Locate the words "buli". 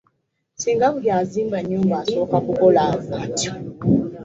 0.93-1.09